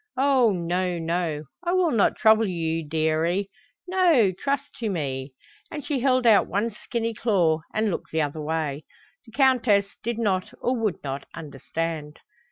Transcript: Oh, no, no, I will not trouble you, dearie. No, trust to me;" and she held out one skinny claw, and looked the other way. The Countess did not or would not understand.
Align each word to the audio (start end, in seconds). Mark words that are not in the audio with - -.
Oh, 0.17 0.51
no, 0.51 0.97
no, 0.97 1.43
I 1.63 1.73
will 1.73 1.91
not 1.91 2.15
trouble 2.15 2.47
you, 2.47 2.83
dearie. 2.83 3.51
No, 3.87 4.31
trust 4.31 4.73
to 4.79 4.89
me;" 4.89 5.35
and 5.69 5.85
she 5.85 5.99
held 5.99 6.25
out 6.25 6.47
one 6.47 6.71
skinny 6.71 7.13
claw, 7.13 7.59
and 7.71 7.91
looked 7.91 8.09
the 8.11 8.21
other 8.23 8.41
way. 8.41 8.83
The 9.27 9.31
Countess 9.31 9.95
did 10.01 10.17
not 10.17 10.55
or 10.59 10.75
would 10.75 11.03
not 11.03 11.27
understand. 11.35 12.17